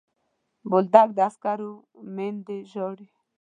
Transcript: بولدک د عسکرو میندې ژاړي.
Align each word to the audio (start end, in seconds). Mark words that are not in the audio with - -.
بولدک 0.69 1.09
د 1.17 1.19
عسکرو 1.27 1.71
میندې 2.15 2.57
ژاړي. 2.71 3.07